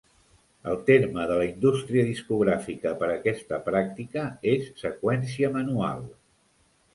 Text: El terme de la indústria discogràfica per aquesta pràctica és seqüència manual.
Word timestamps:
El 0.69 0.77
terme 0.85 1.25
de 1.31 1.35
la 1.39 1.43
indústria 1.49 2.05
discogràfica 2.07 2.93
per 3.03 3.09
aquesta 3.17 3.61
pràctica 3.69 4.25
és 4.55 4.73
seqüència 4.85 5.53
manual. 5.61 6.03